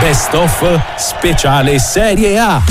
Best 0.00 0.32
of 0.32 0.96
Speciale 0.96 1.78
Serie 1.78 2.38
A. 2.38 2.62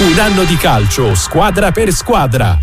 Un 0.00 0.18
anno 0.18 0.44
di 0.44 0.56
calcio, 0.56 1.14
squadra 1.14 1.72
per 1.72 1.90
squadra. 1.92 2.58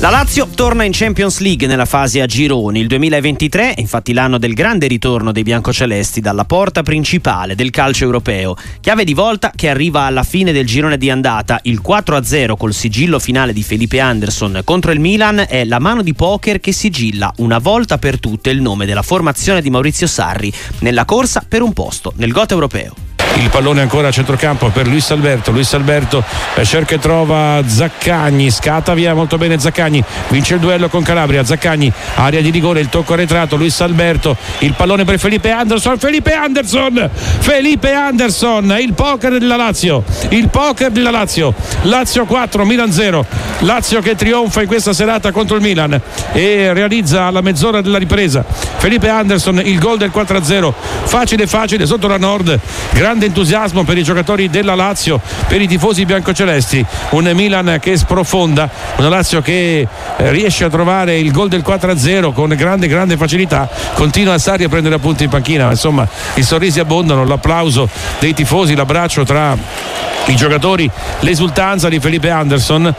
La 0.00 0.10
Lazio 0.10 0.48
torna 0.48 0.82
in 0.82 0.90
Champions 0.92 1.38
League 1.38 1.68
nella 1.68 1.84
fase 1.84 2.20
a 2.20 2.26
gironi. 2.26 2.80
Il 2.80 2.88
2023 2.88 3.74
è 3.74 3.80
infatti 3.80 4.12
l'anno 4.12 4.38
del 4.38 4.52
grande 4.52 4.88
ritorno 4.88 5.30
dei 5.30 5.44
biancocelesti 5.44 6.20
dalla 6.20 6.44
porta 6.44 6.82
principale 6.82 7.54
del 7.54 7.70
calcio 7.70 8.02
europeo. 8.02 8.56
Chiave 8.80 9.04
di 9.04 9.14
volta 9.14 9.52
che 9.54 9.68
arriva 9.68 10.02
alla 10.02 10.24
fine 10.24 10.50
del 10.50 10.66
girone 10.66 10.98
di 10.98 11.08
andata. 11.08 11.60
Il 11.62 11.82
4-0 11.86 12.56
col 12.56 12.74
sigillo 12.74 13.20
finale 13.20 13.52
di 13.52 13.62
Felipe 13.62 14.00
Anderson 14.00 14.62
contro 14.64 14.90
il 14.90 14.98
Milan 14.98 15.44
è 15.48 15.64
la 15.64 15.78
mano 15.78 16.02
di 16.02 16.14
poker 16.14 16.58
che 16.58 16.72
sigilla 16.72 17.32
una 17.36 17.58
volta 17.58 17.96
per 17.96 18.18
tutte 18.18 18.50
il 18.50 18.60
nome 18.60 18.86
della 18.86 19.02
formazione 19.02 19.62
di 19.62 19.70
Maurizio 19.70 20.08
Sarri 20.08 20.52
nella 20.80 21.04
corsa 21.04 21.44
per 21.48 21.62
un 21.62 21.72
posto 21.72 22.12
nel 22.16 22.32
GOT 22.32 22.50
europeo 22.50 23.03
il 23.36 23.50
pallone 23.50 23.80
ancora 23.80 24.08
a 24.08 24.10
centrocampo 24.10 24.68
per 24.68 24.86
Luis 24.86 25.10
Alberto. 25.10 25.50
Luis 25.50 25.72
Alberto 25.74 26.22
cerca 26.64 26.94
e 26.94 26.98
trova 26.98 27.62
Zaccagni. 27.66 28.50
Scatta 28.50 28.94
via 28.94 29.14
molto 29.14 29.38
bene 29.38 29.58
Zaccagni. 29.58 30.02
Vince 30.28 30.54
il 30.54 30.60
duello 30.60 30.88
con 30.88 31.02
Calabria. 31.02 31.44
Zaccagni 31.44 31.92
area 32.14 32.40
di 32.40 32.50
rigore 32.50 32.80
il 32.80 32.88
tocco 32.88 33.14
arretrato. 33.14 33.56
Luis 33.56 33.80
Alberto 33.80 34.36
il 34.58 34.74
pallone 34.74 35.04
per 35.04 35.18
Felipe 35.18 35.50
Anderson. 35.50 35.98
Felipe 35.98 36.32
Anderson! 36.32 37.10
Felipe 37.38 37.92
Anderson! 37.92 38.76
Il 38.80 38.94
poker 38.94 39.38
della 39.38 39.56
Lazio. 39.56 40.04
Il 40.30 40.48
poker 40.48 40.90
della 40.90 41.10
Lazio. 41.10 41.54
Lazio 41.82 42.24
4 42.24 42.64
Milan 42.64 42.92
0 42.92 43.26
Lazio 43.60 44.00
che 44.00 44.14
trionfa 44.14 44.62
in 44.62 44.66
questa 44.66 44.92
serata 44.92 45.32
contro 45.32 45.56
il 45.56 45.62
Milan 45.62 46.00
e 46.32 46.72
realizza 46.72 47.24
alla 47.24 47.40
mezz'ora 47.40 47.80
della 47.80 47.98
ripresa. 47.98 48.44
Felipe 48.46 49.08
Anderson 49.08 49.60
il 49.64 49.78
gol 49.78 49.98
del 49.98 50.12
4-0 50.14 50.72
facile 51.04 51.46
facile 51.46 51.86
sotto 51.86 52.06
la 52.06 52.18
Nord. 52.18 52.58
Grande 52.92 53.23
grande 53.24 53.26
entusiasmo 53.26 53.84
per 53.84 53.96
i 53.96 54.02
giocatori 54.02 54.48
della 54.48 54.74
Lazio, 54.74 55.20
per 55.48 55.60
i 55.60 55.66
tifosi 55.66 56.04
biancocelesti. 56.04 56.84
Un 57.10 57.30
Milan 57.34 57.78
che 57.80 57.96
sprofonda, 57.96 58.68
una 58.98 59.08
Lazio 59.08 59.40
che 59.40 59.86
eh, 60.16 60.30
riesce 60.30 60.64
a 60.64 60.70
trovare 60.70 61.18
il 61.18 61.30
gol 61.32 61.48
del 61.48 61.62
4-0 61.66 62.32
con 62.32 62.50
grande, 62.50 62.86
grande 62.86 63.16
facilità. 63.16 63.68
Continua 63.94 64.36
Sarri 64.38 64.64
a 64.64 64.68
prendere 64.68 64.94
appunti 64.94 65.24
in 65.24 65.30
panchina, 65.30 65.70
insomma 65.70 66.06
i 66.34 66.42
sorrisi 66.42 66.80
abbondano, 66.80 67.24
l'applauso 67.24 67.88
dei 68.18 68.34
tifosi, 68.34 68.74
l'abbraccio 68.74 69.24
tra 69.24 69.56
i 70.26 70.36
giocatori, 70.36 70.90
l'esultanza 71.20 71.88
di 71.88 72.00
Felipe 72.00 72.30
Anderson. 72.30 72.94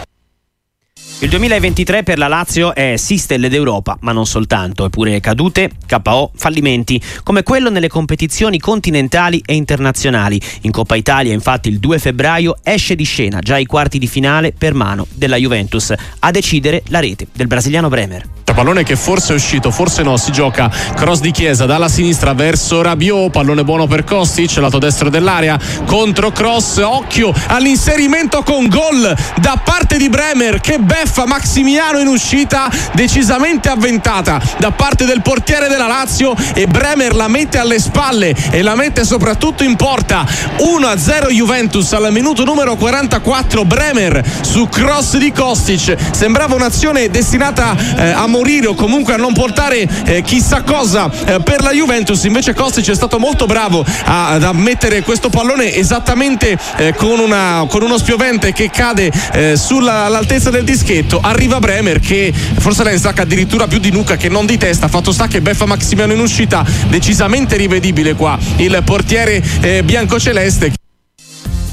Il 1.19 1.29
2023 1.29 2.03
per 2.03 2.17
la 2.17 2.27
Lazio 2.27 2.75
è 2.75 2.97
sì 2.97 3.17
stelle 3.17 3.47
d'Europa, 3.47 3.97
ma 4.01 4.11
non 4.11 4.25
soltanto, 4.25 4.83
eppure 4.83 5.21
cadute, 5.21 5.71
KO, 5.87 6.31
fallimenti, 6.35 7.01
come 7.23 7.41
quello 7.41 7.69
nelle 7.69 7.87
competizioni 7.87 8.59
continentali 8.59 9.41
e 9.45 9.55
internazionali. 9.55 10.39
In 10.63 10.71
Coppa 10.71 10.95
Italia, 10.95 11.33
infatti, 11.33 11.69
il 11.69 11.79
2 11.79 11.99
febbraio 11.99 12.57
esce 12.61 12.95
di 12.95 13.05
scena 13.05 13.39
già 13.39 13.57
i 13.57 13.65
quarti 13.65 13.97
di 13.97 14.07
finale 14.07 14.51
per 14.51 14.73
mano 14.73 15.07
della 15.13 15.37
Juventus, 15.37 15.93
a 16.19 16.31
decidere 16.31 16.83
la 16.89 16.99
rete 16.99 17.27
del 17.31 17.47
brasiliano 17.47 17.87
Bremer. 17.87 18.27
Pallone 18.55 18.83
che 18.83 18.95
forse 18.95 19.33
è 19.33 19.35
uscito, 19.35 19.69
forse 19.69 20.01
no, 20.01 20.15
si 20.15 20.31
gioca 20.31 20.71
cross 20.95 21.19
di 21.19 21.31
Chiesa 21.31 21.65
dalla 21.65 21.89
sinistra 21.89 22.31
verso 22.33 22.81
Rabiot, 22.81 23.29
pallone 23.29 23.65
buono 23.65 23.85
per 23.85 24.05
Kostic, 24.05 24.55
lato 24.57 24.77
destro 24.77 25.09
dell'area, 25.09 25.59
contro 25.85 26.31
cross, 26.31 26.77
occhio 26.77 27.33
all'inserimento 27.47 28.43
con 28.43 28.69
gol 28.69 29.13
da 29.41 29.59
parte 29.61 29.97
di 29.97 30.07
Bremer 30.07 30.61
che 30.61 30.77
beffa 30.79 31.03
Maximiano 31.25 31.99
in 31.99 32.07
uscita 32.07 32.69
decisamente 32.93 33.69
avventata 33.69 34.41
da 34.57 34.71
parte 34.71 35.05
del 35.05 35.21
portiere 35.21 35.67
della 35.67 35.87
Lazio 35.87 36.35
e 36.53 36.67
Bremer 36.67 37.15
la 37.15 37.27
mette 37.27 37.57
alle 37.57 37.79
spalle 37.79 38.35
e 38.51 38.61
la 38.61 38.75
mette 38.75 39.03
soprattutto 39.05 39.63
in 39.63 39.75
porta. 39.75 40.25
1-0 40.57 41.31
Juventus 41.31 41.93
al 41.93 42.11
minuto 42.11 42.43
numero 42.43 42.75
44 42.75 43.65
Bremer 43.65 44.23
su 44.41 44.67
cross 44.67 45.17
di 45.17 45.31
Kostic. 45.31 45.95
Sembrava 46.11 46.55
un'azione 46.55 47.09
destinata 47.09 47.75
eh, 47.97 48.09
a 48.09 48.27
morire 48.27 48.67
o 48.67 48.73
comunque 48.73 49.13
a 49.13 49.17
non 49.17 49.33
portare 49.33 49.87
eh, 50.05 50.21
chissà 50.21 50.61
cosa 50.61 51.09
eh, 51.25 51.39
per 51.41 51.61
la 51.61 51.71
Juventus. 51.71 52.23
Invece 52.23 52.53
Kostic 52.53 52.89
è 52.89 52.95
stato 52.95 53.19
molto 53.19 53.45
bravo 53.45 53.85
a, 54.05 54.29
ad 54.29 54.43
mettere 54.53 55.01
questo 55.01 55.29
pallone 55.29 55.73
esattamente 55.73 56.57
eh, 56.77 56.93
con, 56.95 57.19
una, 57.19 57.65
con, 57.69 57.81
uno 57.81 57.97
spiovente 57.97 58.53
che 58.53 58.69
cade 58.69 59.11
eh, 59.33 59.55
sull'altezza 59.55 60.49
del 60.49 60.63
dischetto 60.63 60.94
arriva 61.21 61.59
Bremer 61.59 61.99
che 61.99 62.31
forse 62.33 62.83
la 62.83 62.91
insacca 62.91 63.23
addirittura 63.23 63.67
più 63.67 63.79
di 63.79 63.91
nuca 63.91 64.15
che 64.15 64.29
non 64.29 64.45
di 64.45 64.57
testa 64.57 64.87
fatto 64.87 65.11
sta 65.11 65.27
che 65.27 65.41
beffa 65.41 65.65
Maximiano 65.65 66.13
in 66.13 66.19
uscita 66.19 66.65
decisamente 66.87 67.57
rivedibile 67.57 68.13
qua 68.13 68.37
il 68.57 68.81
portiere 68.85 69.43
eh, 69.61 69.83
biancoceleste 69.83 70.73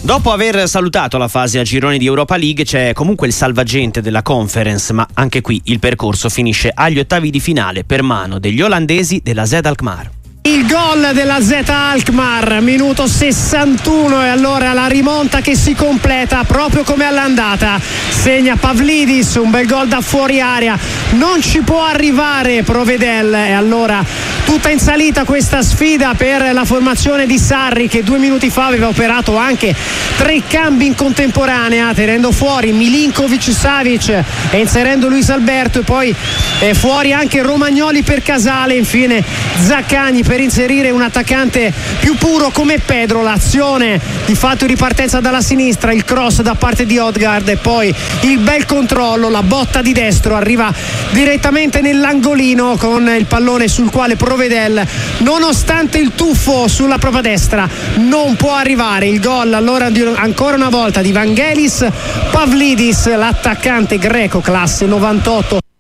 Dopo 0.05 0.33
aver 0.33 0.69
salutato 0.69 1.17
la 1.17 1.29
fase 1.29 1.61
a 1.61 1.63
gironi 1.63 1.97
di 1.97 2.07
Europa 2.07 2.37
League 2.37 2.65
c'è 2.65 2.93
comunque 2.93 3.29
il 3.29 3.33
salvagente 3.33 4.01
della 4.01 4.23
conference, 4.23 4.93
ma 4.93 5.07
anche 5.15 5.41
qui 5.41 5.61
il 5.67 5.79
percorso 5.79 6.29
finisce 6.29 6.73
agli 6.75 6.99
ottavi 6.99 7.31
di 7.31 7.39
finale 7.39 7.85
per 7.85 8.03
mano 8.03 8.41
degli 8.41 8.61
olandesi 8.61 9.21
della 9.23 9.47
Zed 9.47 9.65
Alkmaar. 9.65 10.22
Il 10.45 10.67
gol 10.67 11.13
della 11.15 11.41
Z 11.41 11.69
Alkmaar, 11.69 12.61
minuto 12.63 13.07
61 13.07 14.25
e 14.25 14.29
allora 14.29 14.73
la 14.73 14.89
rimonta 14.89 15.41
che 15.41 15.55
si 15.55 15.73
completa 15.73 16.43
proprio 16.43 16.83
come 16.83 17.05
all'andata. 17.05 17.81
Segna 18.09 18.57
Pavlidis, 18.57 19.37
un 19.37 19.51
bel 19.51 19.69
gol 19.69 19.87
da 19.87 20.01
fuori 20.01 20.41
area. 20.41 20.77
Non 21.13 21.41
ci 21.41 21.61
può 21.61 21.85
arrivare 21.85 22.65
Provedel 22.65 23.33
e 23.33 23.53
allora 23.53 24.05
tutta 24.45 24.71
in 24.71 24.79
salita 24.79 25.25
questa 25.25 25.63
sfida 25.63 26.15
per 26.15 26.53
la 26.53 26.65
formazione 26.65 27.27
di 27.27 27.39
Sarri 27.39 27.89
che 27.89 28.03
due 28.03 28.19
minuti 28.19 28.51
fa 28.51 28.67
aveva 28.67 28.89
operato 28.89 29.37
anche 29.37 29.75
tre 30.17 30.43
cambi 30.47 30.87
in 30.87 30.95
contemporanea 30.95 31.93
tenendo 31.95 32.33
fuori 32.33 32.73
Milinkovic 32.73 33.53
Savic 33.53 34.09
e 34.51 34.59
inserendo 34.59 35.09
Luis 35.09 35.31
Alberto 35.31 35.81
e 35.81 35.83
poi 35.83 36.15
eh, 36.61 36.75
fuori 36.75 37.13
anche 37.13 37.43
Romagnoli 37.43 38.03
per 38.03 38.23
Casale 38.23 38.75
infine 38.75 39.25
Zaccagni 39.67 40.23
per 40.23 40.41
inserire 40.41 40.91
un 40.91 41.03
attaccante 41.03 41.73
più 42.01 42.17
puro 42.17 42.51
come 42.51 42.79
Pedro. 42.79 43.23
L'azione 43.23 44.01
di 44.25 44.35
fatto 44.35 44.65
in 44.65 44.71
ripartenza 44.71 45.21
dalla 45.21 45.41
sinistra 45.41 45.93
il 45.93 46.05
cross 46.05 46.41
da 46.41 46.55
parte 46.55 46.87
di 46.87 46.99
Odgard 46.99 47.49
e 47.49 47.57
poi 47.57 47.95
il 48.23 48.39
bel 48.39 48.65
controllo 48.65 49.29
la 49.29 49.43
botta 49.43 49.83
di 49.83 49.93
destro 49.93 50.37
arriva 50.37 50.73
direttamente 51.11 51.81
nell'angolino 51.81 52.77
con 52.77 53.09
il 53.17 53.27
pallone 53.27 53.69
sul 53.69 53.91
quale 53.91 54.17
Provedel. 54.33 54.83
Nonostante 55.19 55.99
il 55.99 56.13
tuffo 56.15 56.67
sulla 56.67 56.97
propria 56.97 57.21
destra 57.21 57.69
non 57.97 58.35
può 58.37 58.55
arrivare 58.55 59.07
il 59.07 59.21
gol 59.21 59.53
allora 59.53 59.91
ancora 60.15 60.57
una 60.57 60.71
volta 60.71 61.03
di 61.03 61.13
Vangelis 61.13 61.87
Pavlidis 62.31 63.15
l'attaccante 63.15 63.99
greco 63.99 64.41
classe 64.41 64.87
98 64.87 65.72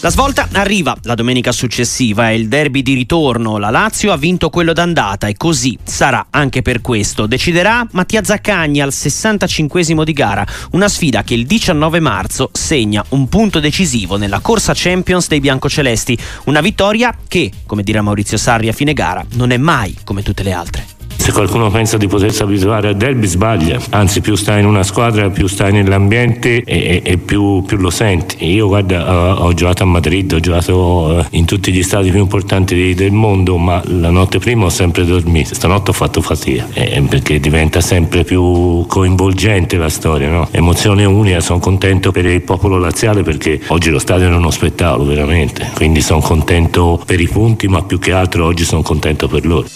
la 0.00 0.10
svolta 0.10 0.48
arriva 0.52 0.94
la 1.02 1.14
domenica 1.14 1.52
successiva, 1.52 2.28
è 2.28 2.32
il 2.32 2.48
derby 2.48 2.82
di 2.82 2.92
ritorno, 2.92 3.56
la 3.56 3.70
Lazio 3.70 4.12
ha 4.12 4.16
vinto 4.16 4.50
quello 4.50 4.74
d'andata 4.74 5.26
e 5.26 5.36
così 5.36 5.76
sarà 5.82 6.26
anche 6.30 6.60
per 6.60 6.82
questo. 6.82 7.26
Deciderà 7.26 7.86
Mattia 7.92 8.22
Zaccagni 8.22 8.80
al 8.80 8.92
65 8.92 10.04
di 10.04 10.12
gara, 10.12 10.46
una 10.72 10.88
sfida 10.88 11.22
che 11.22 11.34
il 11.34 11.46
19 11.46 12.00
marzo 12.00 12.50
segna 12.52 13.04
un 13.10 13.28
punto 13.28 13.58
decisivo 13.58 14.16
nella 14.16 14.40
corsa 14.40 14.72
Champions 14.74 15.28
dei 15.28 15.40
biancocelesti, 15.40 16.18
una 16.44 16.60
vittoria 16.60 17.16
che, 17.26 17.50
come 17.64 17.82
dirà 17.82 18.02
Maurizio 18.02 18.36
Sarri 18.36 18.68
a 18.68 18.72
fine 18.72 18.92
gara, 18.92 19.24
non 19.32 19.50
è 19.50 19.56
mai 19.56 19.96
come 20.04 20.22
tutte 20.22 20.42
le 20.42 20.52
altre. 20.52 20.95
Se 21.26 21.32
qualcuno 21.32 21.72
pensa 21.72 21.96
di 21.96 22.06
potersi 22.06 22.40
abituare 22.42 22.86
a 22.86 22.92
derby 22.92 23.26
sbaglia, 23.26 23.80
anzi 23.90 24.20
più 24.20 24.36
stai 24.36 24.60
in 24.60 24.66
una 24.66 24.84
squadra, 24.84 25.28
più 25.28 25.48
stai 25.48 25.72
nell'ambiente 25.72 26.62
e, 26.62 26.62
e, 26.64 27.02
e 27.02 27.18
più, 27.18 27.64
più, 27.66 27.78
lo 27.78 27.90
senti. 27.90 28.48
Io 28.48 28.68
guarda, 28.68 29.12
ho, 29.12 29.46
ho, 29.46 29.52
giocato 29.52 29.82
a 29.82 29.86
Madrid, 29.86 30.30
ho 30.32 30.38
giocato 30.38 31.18
eh, 31.18 31.26
in 31.30 31.44
tutti 31.44 31.72
gli 31.72 31.82
stati 31.82 32.10
più 32.10 32.20
importanti 32.20 32.94
del 32.94 33.10
mondo, 33.10 33.56
ma 33.56 33.82
la 33.86 34.10
notte 34.10 34.38
prima 34.38 34.66
ho 34.66 34.68
sempre 34.68 35.04
dormito, 35.04 35.52
stanotte 35.56 35.90
ho 35.90 35.94
fatto 35.94 36.22
fatica, 36.22 36.68
eh, 36.72 37.02
perché 37.08 37.40
diventa 37.40 37.80
sempre 37.80 38.22
più 38.22 38.86
coinvolgente 38.86 39.76
la 39.78 39.88
storia, 39.88 40.30
no? 40.30 40.48
emozione 40.52 41.04
unica, 41.06 41.40
sono 41.40 41.58
contento 41.58 42.12
per 42.12 42.24
il 42.26 42.42
popolo 42.42 42.78
laziale 42.78 43.24
perché 43.24 43.60
oggi 43.66 43.90
lo 43.90 43.98
stadio 43.98 44.30
è 44.30 44.32
uno 44.32 44.52
spettacolo 44.52 45.04
veramente, 45.04 45.72
quindi 45.74 46.02
sono 46.02 46.20
contento 46.20 47.02
per 47.04 47.18
i 47.18 47.26
punti, 47.26 47.66
ma 47.66 47.82
più 47.82 47.98
che 47.98 48.12
altro 48.12 48.44
oggi 48.44 48.62
sono 48.62 48.82
contento 48.82 49.26
per 49.26 49.44
loro. 49.44 49.66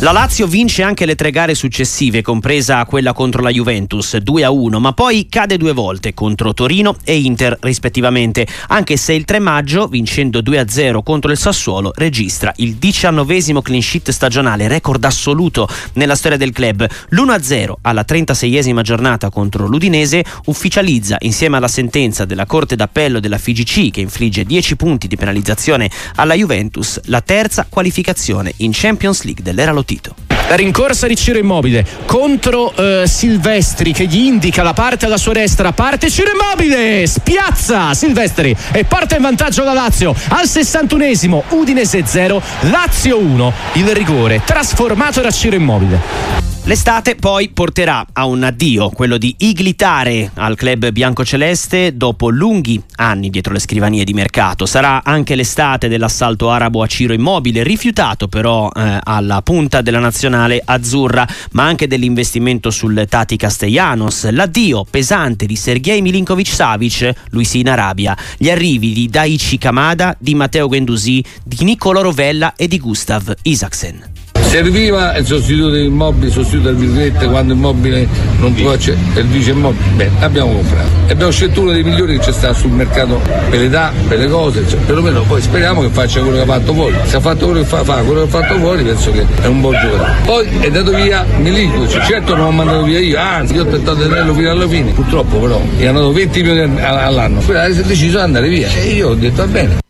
La 0.00 0.12
Lazio 0.12 0.46
vince 0.46 0.82
anche 0.82 0.95
le 1.04 1.14
tre 1.14 1.30
gare 1.30 1.54
successive, 1.54 2.22
compresa 2.22 2.84
quella 2.86 3.12
contro 3.12 3.42
la 3.42 3.50
Juventus 3.50 4.16
2 4.16 4.44
a 4.44 4.50
1, 4.50 4.80
ma 4.80 4.92
poi 4.92 5.26
cade 5.28 5.58
due 5.58 5.72
volte 5.72 6.14
contro 6.14 6.54
Torino 6.54 6.96
e 7.04 7.18
Inter 7.18 7.58
rispettivamente, 7.60 8.46
anche 8.68 8.96
se 8.96 9.12
il 9.12 9.24
3 9.24 9.38
maggio, 9.38 9.88
vincendo 9.88 10.40
2 10.40 10.58
a 10.58 10.68
0 10.68 11.02
contro 11.02 11.30
il 11.30 11.36
Sassuolo, 11.36 11.92
registra 11.94 12.52
il 12.56 12.76
diciannovesimo 12.76 13.60
clean 13.60 13.82
sheet 13.82 14.10
stagionale, 14.10 14.68
record 14.68 15.04
assoluto 15.04 15.68
nella 15.94 16.14
storia 16.14 16.38
del 16.38 16.52
club. 16.52 16.88
L'1 17.10 17.28
a 17.28 17.42
0 17.42 17.78
alla 17.82 18.04
36esima 18.06 18.80
giornata 18.80 19.28
contro 19.28 19.66
l'Udinese 19.66 20.24
ufficializza, 20.46 21.16
insieme 21.20 21.56
alla 21.56 21.68
sentenza 21.68 22.24
della 22.24 22.46
Corte 22.46 22.76
d'Appello 22.76 23.20
della 23.20 23.38
FIGC 23.38 23.90
che 23.90 24.00
infligge 24.00 24.44
10 24.44 24.76
punti 24.76 25.08
di 25.08 25.16
penalizzazione 25.16 25.90
alla 26.14 26.34
Juventus, 26.34 27.00
la 27.06 27.20
terza 27.20 27.66
qualificazione 27.68 28.54
in 28.58 28.70
Champions 28.72 29.24
League 29.24 29.42
dell'era 29.42 29.72
Lotito. 29.72 30.14
La 30.48 30.54
rincorsa 30.54 30.85
di 30.86 31.16
Ciro 31.16 31.38
Immobile 31.38 31.84
contro 32.06 32.72
eh, 32.76 33.04
Silvestri 33.06 33.92
che 33.92 34.06
gli 34.06 34.18
indica 34.18 34.62
la 34.62 34.72
parte 34.72 35.06
alla 35.06 35.16
sua 35.16 35.32
destra. 35.32 35.72
Parte 35.72 36.08
Ciro 36.08 36.30
Immobile, 36.30 37.06
spiazza 37.06 37.92
Silvestri 37.92 38.56
e 38.72 38.84
porta 38.84 39.16
in 39.16 39.22
vantaggio 39.22 39.64
la 39.64 39.72
Lazio 39.72 40.14
al 40.28 40.44
61esimo. 40.44 41.42
Udinese 41.48 42.04
0, 42.06 42.40
Lazio 42.70 43.18
1. 43.18 43.52
Il 43.74 43.88
rigore 43.88 44.42
trasformato 44.44 45.20
da 45.20 45.30
Ciro 45.32 45.56
Immobile. 45.56 46.44
L'estate 46.66 47.14
poi 47.14 47.50
porterà 47.50 48.04
a 48.12 48.26
un 48.26 48.42
addio, 48.42 48.88
quello 48.88 49.18
di 49.18 49.32
iglitare 49.38 50.32
al 50.34 50.56
club 50.56 50.90
biancoceleste 50.90 51.96
dopo 51.96 52.28
lunghi 52.28 52.82
anni 52.96 53.30
dietro 53.30 53.52
le 53.52 53.60
scrivanie 53.60 54.02
di 54.02 54.12
mercato. 54.12 54.66
Sarà 54.66 55.04
anche 55.04 55.36
l'estate 55.36 55.86
dell'assalto 55.86 56.50
arabo 56.50 56.82
a 56.82 56.88
Ciro 56.88 57.12
Immobile, 57.12 57.62
rifiutato 57.62 58.26
però 58.26 58.68
eh, 58.74 58.98
alla 59.00 59.42
punta 59.42 59.80
della 59.80 60.00
nazionale 60.00 60.60
azzurra, 60.76 61.26
ma 61.52 61.64
anche 61.64 61.86
dell'investimento 61.86 62.70
sul 62.70 63.06
Tati 63.08 63.36
Castellanos, 63.36 64.30
l'addio 64.30 64.86
pesante 64.88 65.46
di 65.46 65.56
Sergei 65.56 66.00
Milinkovic 66.00 66.48
Savic, 66.48 67.12
lui 67.30 67.44
sì 67.44 67.60
in 67.60 67.68
Arabia, 67.68 68.16
gli 68.36 68.48
arrivi 68.48 68.92
di 68.92 69.08
Daichi 69.08 69.58
Kamada, 69.58 70.16
di 70.18 70.34
Matteo 70.34 70.68
Gendusi, 70.68 71.24
di 71.44 71.64
Niccolò 71.64 72.02
Rovella 72.02 72.54
e 72.56 72.68
di 72.68 72.78
Gustav 72.78 73.34
Isaksen. 73.42 74.25
Serviva 74.46 75.14
il 75.16 75.26
sostituto 75.26 75.70
dell'immobile, 75.70 76.26
il 76.26 76.32
sostituto 76.32 76.68
del 76.68 76.76
virgolette 76.76 77.26
quando 77.26 77.52
immobile 77.52 78.08
non 78.38 78.54
può 78.54 78.70
accedere, 78.70 79.20
il 79.20 79.26
vice 79.26 79.50
immobile, 79.50 79.84
bene, 79.96 80.10
l'abbiamo 80.20 80.52
comprato. 80.52 80.88
E 81.08 81.12
abbiamo 81.12 81.32
scelto 81.32 81.60
uno 81.60 81.72
dei 81.72 81.82
migliori 81.82 82.18
che 82.18 82.24
c'è 82.24 82.32
stato 82.32 82.54
sul 82.54 82.70
mercato 82.70 83.20
per 83.50 83.60
l'età, 83.60 83.92
per 84.08 84.18
le 84.18 84.28
cose, 84.28 84.64
cioè, 84.68 84.78
perlomeno 84.80 85.22
poi 85.22 85.42
speriamo 85.42 85.82
che 85.82 85.88
faccia 85.88 86.20
quello 86.20 86.36
che 86.36 86.42
ha 86.42 86.46
fatto 86.46 86.72
fuori. 86.72 86.94
Se 87.04 87.16
ha 87.16 87.20
fatto 87.20 87.44
quello 87.46 87.60
che 87.60 87.66
fa, 87.66 87.84
fa 87.84 87.94
quello 87.96 88.24
che 88.24 88.36
ha 88.36 88.40
fatto 88.40 88.58
fuori, 88.58 88.82
penso 88.82 89.10
che 89.10 89.26
è 89.42 89.46
un 89.46 89.60
buon 89.60 89.74
giocatore. 89.80 90.14
Poi 90.24 90.48
è 90.60 90.66
andato 90.66 90.90
via 90.92 91.26
Milinkovic, 91.38 92.04
certo 92.04 92.34
non 92.34 92.44
l'ho 92.46 92.50
mandato 92.52 92.82
via 92.84 93.00
io, 93.00 93.18
anzi 93.18 93.54
io 93.54 93.62
ho 93.62 93.66
tentato 93.66 93.96
di 93.96 94.08
tenerlo 94.08 94.32
fino 94.32 94.50
alla 94.50 94.68
fine, 94.68 94.92
purtroppo 94.92 95.38
però 95.38 95.60
gli 95.76 95.84
hanno 95.84 95.98
dato 95.98 96.12
20 96.12 96.42
milioni 96.42 96.80
all'anno, 96.82 97.40
poi 97.40 97.56
ha 97.56 97.68
deciso 97.68 98.16
di 98.16 98.22
andare 98.22 98.48
via 98.48 98.68
e 98.72 98.92
io 98.92 99.08
ho 99.10 99.14
detto 99.14 99.42
va 99.42 99.48
bene. 99.48 99.84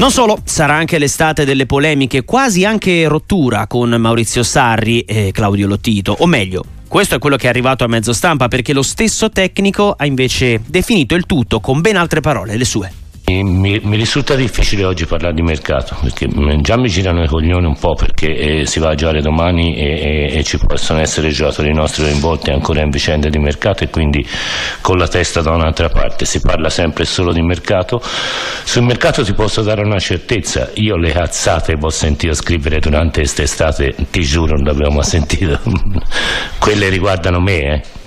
Non 0.00 0.10
solo, 0.10 0.38
sarà 0.44 0.76
anche 0.76 0.96
l'estate 0.96 1.44
delle 1.44 1.66
polemiche, 1.66 2.24
quasi 2.24 2.64
anche 2.64 3.06
rottura 3.06 3.66
con 3.66 3.90
Maurizio 3.90 4.42
Sarri 4.42 5.00
e 5.00 5.30
Claudio 5.30 5.66
Lottito, 5.66 6.16
o 6.20 6.26
meglio, 6.26 6.64
questo 6.88 7.16
è 7.16 7.18
quello 7.18 7.36
che 7.36 7.44
è 7.44 7.50
arrivato 7.50 7.84
a 7.84 7.86
mezzo 7.86 8.14
stampa 8.14 8.48
perché 8.48 8.72
lo 8.72 8.80
stesso 8.80 9.28
tecnico 9.28 9.92
ha 9.94 10.06
invece 10.06 10.62
definito 10.66 11.14
il 11.14 11.26
tutto 11.26 11.60
con 11.60 11.82
ben 11.82 11.96
altre 11.96 12.20
parole, 12.20 12.56
le 12.56 12.64
sue. 12.64 12.99
Mi, 13.42 13.80
mi, 13.82 13.96
risulta 13.96 14.34
difficile 14.34 14.84
oggi 14.84 15.06
parlare 15.06 15.34
di 15.34 15.42
mercato 15.42 15.96
perché 16.00 16.26
mm, 16.28 16.60
già 16.60 16.76
mi 16.76 16.88
girano 16.88 17.22
i 17.22 17.28
coglioni 17.28 17.64
un 17.64 17.78
po' 17.78 17.94
perché 17.94 18.34
eh, 18.34 18.66
si 18.66 18.80
va 18.80 18.90
a 18.90 18.94
giocare 18.94 19.22
domani 19.22 19.76
e, 19.76 20.28
e, 20.32 20.38
e, 20.38 20.42
ci 20.42 20.58
possono 20.58 20.98
essere 21.00 21.30
giocatori 21.30 21.72
nostri 21.72 22.02
coinvolti 22.02 22.50
ancora 22.50 22.82
in 22.82 22.90
vicende 22.90 23.30
di 23.30 23.38
mercato 23.38 23.84
e 23.84 23.88
quindi 23.88 24.26
con 24.80 24.98
la 24.98 25.06
testa 25.06 25.42
da 25.42 25.52
un'altra 25.52 25.88
parte 25.88 26.24
si 26.24 26.40
parla 26.40 26.68
sempre 26.68 27.04
solo 27.04 27.32
di 27.32 27.42
mercato. 27.42 28.02
Sul 28.02 28.82
mercato 28.82 29.22
ti 29.22 29.32
posso 29.32 29.62
dare 29.62 29.82
una 29.82 29.98
certezza, 29.98 30.70
io 30.74 30.96
le 30.96 31.12
cazzate 31.12 31.76
che 31.76 31.84
ho 31.84 31.90
sentito 31.90 32.34
scrivere 32.34 32.80
durante 32.80 33.20
quest'estate, 33.20 33.94
ti 34.10 34.22
giuro 34.22 34.56
non 34.56 34.64
le 34.64 34.70
avevo 34.70 34.90
mai 34.90 35.04
sentite, 35.04 35.58
quelle 36.58 36.88
riguardano 36.88 37.38
me. 37.38 37.58
Eh 37.58 37.99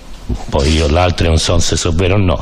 poi 0.49 0.73
io 0.73 0.87
l'altro 0.87 1.27
non 1.27 1.37
so 1.37 1.59
se 1.59 1.75
so 1.75 1.91
vero 1.91 2.15
o 2.15 2.17
no, 2.17 2.41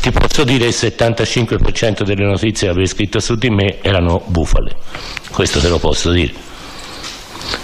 ti 0.00 0.10
posso 0.10 0.44
dire 0.44 0.68
che 0.68 0.86
il 0.86 0.92
75% 0.92 2.02
delle 2.02 2.24
notizie 2.24 2.66
che 2.66 2.72
avevi 2.72 2.86
scritto 2.86 3.20
su 3.20 3.36
di 3.36 3.50
me 3.50 3.80
erano 3.82 4.22
bufale, 4.26 4.76
questo 5.30 5.60
te 5.60 5.68
lo 5.68 5.78
posso 5.78 6.10
dire. 6.10 6.32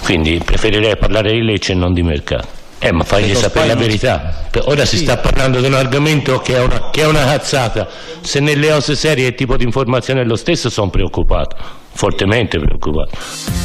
Quindi 0.04 0.40
preferirei 0.44 0.96
parlare 0.96 1.32
di 1.32 1.42
Lecce 1.42 1.72
e 1.72 1.74
non 1.74 1.92
di 1.92 2.02
mercato. 2.02 2.58
Eh, 2.82 2.92
ma 2.92 3.04
fagli 3.04 3.34
sapere 3.34 3.66
la 3.66 3.74
verità. 3.74 4.48
Ora 4.64 4.86
si 4.86 4.96
sta 4.96 5.18
parlando 5.18 5.60
di 5.60 5.66
un 5.66 5.74
argomento 5.74 6.38
che 6.38 6.56
è 6.56 6.62
una, 6.62 6.88
che 6.90 7.02
è 7.02 7.06
una 7.06 7.24
cazzata. 7.24 7.86
Se 8.22 8.40
nelle 8.40 8.70
cose 8.70 8.96
serie 8.96 9.28
il 9.28 9.34
tipo 9.34 9.58
di 9.58 9.64
informazione 9.64 10.22
è 10.22 10.24
lo 10.24 10.36
stesso, 10.36 10.70
sono 10.70 10.88
preoccupato, 10.88 11.56
fortemente 11.92 12.58
preoccupato. 12.58 13.59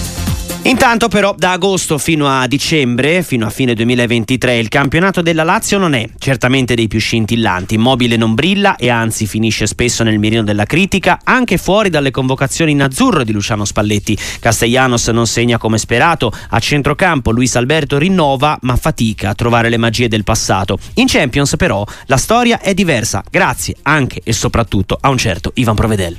Intanto 0.65 1.09
però 1.09 1.35
da 1.37 1.51
agosto 1.51 1.99
fino 1.99 2.27
a 2.27 2.47
dicembre, 2.47 3.21
fino 3.21 3.45
a 3.45 3.51
fine 3.51 3.75
2023, 3.75 4.57
il 4.57 4.67
campionato 4.67 5.21
della 5.21 5.43
Lazio 5.43 5.77
non 5.77 5.93
è 5.93 6.09
certamente 6.17 6.73
dei 6.73 6.87
più 6.87 6.99
scintillanti. 6.99 7.75
Immobile 7.75 8.17
non 8.17 8.33
brilla 8.33 8.75
e 8.75 8.89
anzi 8.89 9.27
finisce 9.27 9.67
spesso 9.67 10.03
nel 10.03 10.17
mirino 10.17 10.41
della 10.41 10.65
critica, 10.65 11.19
anche 11.23 11.59
fuori 11.59 11.89
dalle 11.91 12.09
convocazioni 12.09 12.71
in 12.71 12.81
azzurro 12.81 13.23
di 13.23 13.31
Luciano 13.31 13.63
Spalletti. 13.63 14.17
Castellanos 14.39 15.07
non 15.09 15.27
segna 15.27 15.59
come 15.59 15.77
sperato, 15.77 16.33
a 16.49 16.57
centrocampo 16.57 17.29
Luis 17.29 17.55
Alberto 17.55 17.99
rinnova 17.99 18.57
ma 18.63 18.75
fatica 18.75 19.29
a 19.29 19.35
trovare 19.35 19.69
le 19.69 19.77
magie 19.77 20.07
del 20.07 20.23
passato. 20.23 20.79
In 20.95 21.05
Champions 21.05 21.57
però 21.57 21.85
la 22.07 22.17
storia 22.17 22.59
è 22.59 22.73
diversa, 22.73 23.23
grazie 23.29 23.75
anche 23.83 24.19
e 24.23 24.33
soprattutto 24.33 24.97
a 24.99 25.09
un 25.09 25.17
certo 25.19 25.51
Ivan 25.53 25.75
Provedel. 25.75 26.17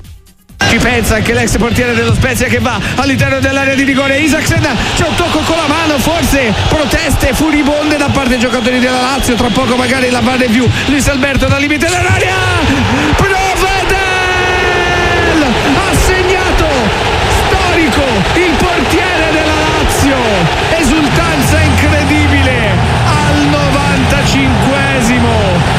Ci 0.59 0.79
pensa 0.79 1.17
anche 1.17 1.33
l'ex 1.33 1.57
portiere 1.59 1.95
dello 1.95 2.13
Spezia 2.15 2.49
che 2.49 2.59
va 2.59 2.79
all'interno 2.97 3.39
dell'area 3.39 3.75
di 3.75 3.85
rigore. 3.85 4.19
Isaacsen 4.19 4.67
c'è 4.97 5.07
un 5.07 5.15
tocco 5.15 5.39
con 5.41 5.57
la 5.57 5.67
mano, 5.67 5.99
forse 5.99 6.53
proteste 6.69 7.33
furibonde 7.33 7.97
da 7.97 8.09
parte 8.09 8.31
dei 8.31 8.39
giocatori 8.39 8.79
della 8.79 9.01
Lazio. 9.01 9.35
Tra 9.37 9.49
poco 9.49 9.77
magari 9.77 10.11
la 10.11 10.21
va 10.21 10.33
più. 10.51 10.69
Luis 10.87 11.07
Alberto 11.09 11.47
dal 11.47 11.61
limite 11.61 11.87
dell'area. 11.87 12.35
Provedel 13.17 13.97
ha 15.43 15.95
segnato 15.95 16.67
storico 17.47 18.03
il 18.35 18.55
portiere 18.57 19.31
della 19.33 19.55
Lazio. 19.79 20.17
Esultanza 20.79 21.61
incredibile 21.61 22.71
al 23.05 23.49
95esimo. 23.49 25.35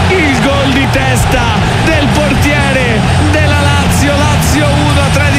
Il 0.09 0.41
gol 0.41 0.71
di 0.71 0.87
testa 0.91 1.66
Lazio 4.97 5.36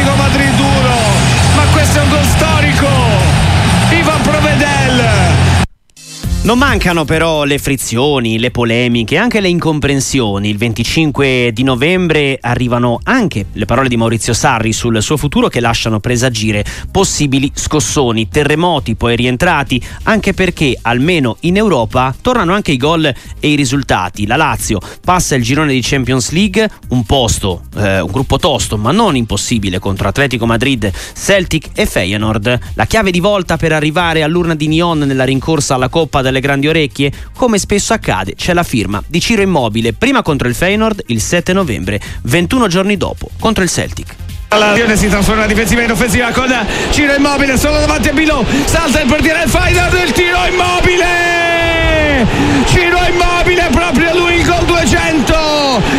non 6.49 6.57
mancano 6.57 7.05
però 7.05 7.45
le 7.45 7.59
frizioni, 7.59 8.39
le 8.39 8.51
polemiche, 8.51 9.19
anche 9.19 9.41
le 9.41 9.51
incomprensioni. 9.51 10.49
Il 10.49 10.57
25 10.57 11.51
di 11.53 11.63
novembre 11.63 12.39
arrivano 12.41 13.01
anche 13.03 13.45
le 13.53 13.67
parole 13.67 13.91
di 13.91 13.99
Maurizio 13.99 14.33
Sarri 14.33 14.73
sul 14.73 15.03
suo 15.03 15.19
futuro 15.19 15.49
che 15.49 15.61
lasciano 15.61 16.01
presagire 16.01 16.65
possibili 16.91 17.53
scossoni, 17.53 18.29
terremoti 18.29 18.95
poi 18.95 19.15
rientrati, 19.15 19.79
anche 20.05 20.33
perché 20.33 20.79
almeno 20.81 21.37
in 21.41 21.59
Europa 21.59 22.15
tornano 22.19 22.55
anche 22.55 22.73
i 22.73 22.79
gol 22.79 23.05
e 23.05 23.15
i 23.47 23.55
risultati. 23.55 24.25
La 24.25 24.37
Lazio 24.37 24.81
passa 25.05 25.35
il 25.35 25.43
girone 25.43 25.75
di 25.75 25.83
Champions 25.83 26.31
League, 26.31 26.67
un 26.89 27.05
posto, 27.05 27.65
eh, 27.77 28.01
un 28.01 28.11
gruppo 28.11 28.39
tosto 28.39 28.79
ma 28.79 28.91
non 28.91 29.17
impossibile 29.17 29.79
contro 29.79 30.09
Atletico 30.09 30.47
Madrid, 30.47 30.91
Celtic 31.15 31.69
e 31.75 31.85
Feyenoord. 31.85 32.59
La 32.73 32.87
chiave 32.87 33.11
di 33.11 33.21
volta 33.21 33.59
per 33.59 33.75
arrivare 33.75 34.23
all'urna 34.23 34.55
di 34.55 34.67
Nyon 34.69 35.01
nella 35.01 35.25
rincorsa 35.25 35.75
alla 35.75 35.91
Coppa 35.91 36.23
delle 36.23 36.37
grandi 36.41 36.69
orecchie? 36.69 37.13
Come 37.35 37.59
spesso 37.59 37.93
accade, 37.93 38.35
c'è 38.35 38.53
la 38.53 38.63
firma 38.63 39.03
di 39.07 39.21
Ciro 39.21 39.43
Immobile, 39.43 39.93
prima 39.93 40.23
contro 40.23 40.49
il 40.49 40.55
Feyenoord 40.55 41.05
il 41.07 41.21
7 41.21 41.53
novembre, 41.53 42.01
21 42.23 42.67
giorni 42.69 42.97
dopo 42.97 43.31
contro 43.39 43.63
il 43.63 43.71
Celtic. 43.71 44.15
La 44.51 44.75
si 44.95 45.09
trasforma 45.09 45.45
difensiva 45.45 45.83
in 45.83 45.91
offensiva 45.91 46.31
con 46.31 46.51
Ciro 46.91 47.15
Immobile 47.15 47.59
solo 47.59 47.81
davanti 47.81 48.09
a 48.09 48.13
Bilò 48.15 48.43
salta 48.65 49.03
il 49.03 49.07
portiere 49.07 49.41
del 49.41 49.51
Feyenoord 49.51 50.01
il 50.07 50.13
tiro 50.13 50.39
Immobile 50.47 52.27
Ciro 52.65 52.99
Immobile 53.11 53.69
proprio 53.71 54.17
lui 54.17 54.37
il 54.37 54.47
gol 54.47 54.65
200 54.65 55.35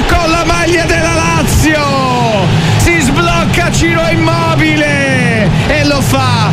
con 0.08 0.32
la 0.32 0.44
maglia 0.46 0.84
della 0.86 1.14
Lazio 1.14 2.48
si 2.78 3.00
sblocca 3.00 3.72
Ciro 3.72 4.08
Immobile 4.10 5.48
e 5.68 5.86
lo 5.86 6.02
fa 6.02 6.52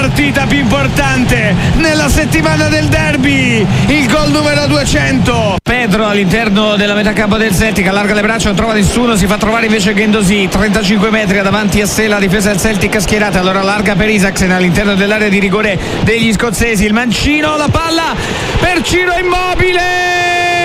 partita 0.00 0.46
più 0.46 0.56
importante 0.56 1.54
nella 1.74 2.08
settimana 2.08 2.68
del 2.68 2.86
derby 2.86 3.66
il 3.88 4.08
gol 4.08 4.30
numero 4.30 4.66
200 4.66 5.56
Pedro 5.62 6.06
all'interno 6.06 6.76
della 6.76 6.94
metà 6.94 7.12
campo 7.12 7.36
del 7.36 7.54
Celtic 7.54 7.86
allarga 7.86 8.14
le 8.14 8.22
braccia 8.22 8.46
non 8.46 8.56
trova 8.56 8.72
nessuno 8.72 9.14
si 9.14 9.26
fa 9.26 9.36
trovare 9.36 9.66
invece 9.66 9.92
Gendosi 9.92 10.48
35 10.50 11.10
metri 11.10 11.42
davanti 11.42 11.82
a 11.82 11.86
sé 11.86 12.06
la 12.08 12.18
difesa 12.18 12.48
del 12.48 12.58
Celtic 12.58 12.98
schierata 12.98 13.40
allora 13.40 13.60
allarga 13.60 13.94
per 13.94 14.08
Isaacsen 14.08 14.50
all'interno 14.52 14.94
dell'area 14.94 15.28
di 15.28 15.38
rigore 15.38 15.78
degli 16.00 16.32
scozzesi 16.32 16.86
il 16.86 16.94
mancino 16.94 17.58
la 17.58 17.68
palla 17.70 18.14
per 18.58 18.80
Ciro 18.80 19.12
Immobile! 19.18 20.60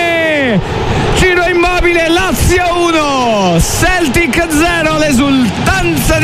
Ciro 1.16 1.44
Immobile 1.46 2.08
Lazio 2.08 2.64
1 2.86 3.60
Celtic 3.60 4.16
0 4.16 4.16
l'esultanza 4.16 4.25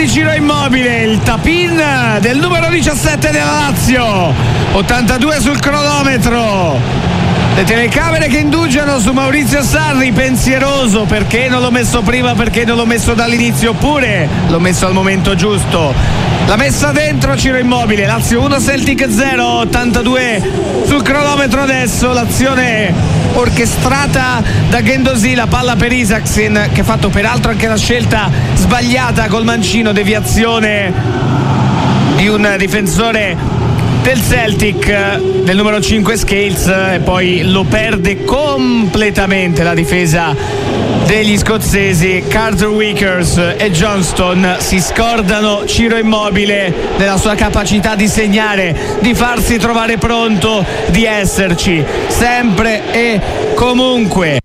di 0.02 0.08
Ciro 0.08 0.32
Immobile 0.32 1.04
il 1.04 1.20
tapin 1.20 1.80
del 2.18 2.38
numero 2.38 2.68
17 2.68 3.30
della 3.30 3.68
Lazio. 3.68 4.34
82 4.72 5.40
sul 5.40 5.60
cronometro. 5.60 6.76
Le 7.54 7.62
telecamere 7.62 8.26
che 8.26 8.38
indugiano 8.38 8.98
su 8.98 9.12
Maurizio 9.12 9.62
Sarri 9.62 10.10
pensieroso 10.10 11.04
perché 11.04 11.48
non 11.48 11.60
l'ho 11.60 11.70
messo 11.70 12.02
prima 12.02 12.34
perché 12.34 12.64
non 12.64 12.78
l'ho 12.78 12.86
messo 12.86 13.14
dall'inizio 13.14 13.70
oppure 13.70 14.28
l'ho 14.48 14.58
messo 14.58 14.86
al 14.86 14.92
momento 14.92 15.36
giusto 15.36 16.31
La 16.46 16.56
messa 16.56 16.92
dentro 16.92 17.36
Ciro 17.36 17.56
Immobile, 17.56 18.04
Lazio 18.06 18.42
1 18.42 18.60
Celtic 18.60 19.08
0, 19.08 19.44
82 19.60 20.50
sul 20.84 21.02
cronometro 21.02 21.62
adesso, 21.62 22.12
l'azione 22.12 22.92
orchestrata 23.34 24.42
da 24.68 24.82
Gendosi, 24.82 25.34
la 25.34 25.46
palla 25.46 25.76
per 25.76 25.92
Isaacsen 25.92 26.70
che 26.72 26.80
ha 26.80 26.84
fatto 26.84 27.08
peraltro 27.08 27.50
anche 27.50 27.66
la 27.66 27.78
scelta 27.78 28.30
sbagliata 28.54 29.28
col 29.28 29.44
mancino, 29.44 29.92
deviazione 29.92 30.92
di 32.16 32.28
un 32.28 32.54
difensore 32.58 33.61
del 34.02 34.20
Celtic 34.20 35.20
del 35.44 35.56
numero 35.56 35.80
5 35.80 36.16
Scales 36.16 36.66
e 36.66 37.00
poi 37.02 37.42
lo 37.44 37.64
perde 37.64 38.24
completamente 38.24 39.62
la 39.62 39.74
difesa 39.74 40.34
degli 41.06 41.36
scozzesi. 41.38 42.24
Carter 42.26 42.68
Wickers 42.68 43.36
e 43.56 43.70
Johnston 43.70 44.56
si 44.58 44.80
scordano. 44.80 45.64
Ciro 45.66 45.96
Immobile 45.96 46.74
della 46.96 47.16
sua 47.16 47.34
capacità 47.34 47.94
di 47.94 48.08
segnare 48.08 48.98
di 49.00 49.14
farsi 49.14 49.58
trovare 49.58 49.98
pronto 49.98 50.64
di 50.88 51.04
esserci 51.04 51.84
sempre 52.08 52.92
e 52.92 53.20
comunque 53.54 54.40